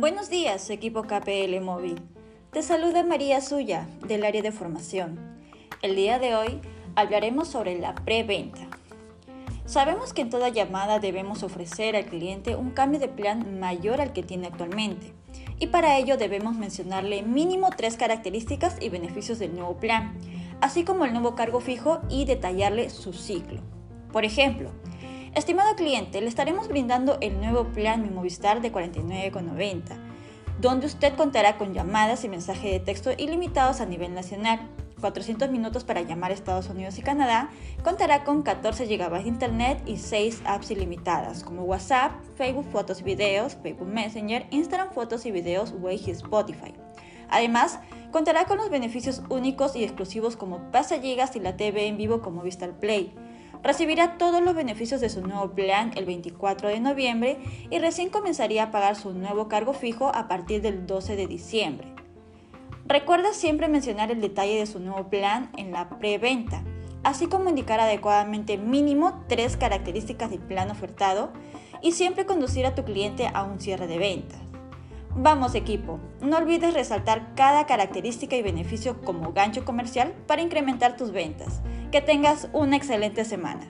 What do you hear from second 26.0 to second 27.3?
le estaremos brindando